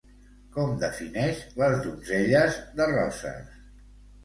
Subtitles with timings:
[0.53, 3.57] Com defineix les donzelles de Roses?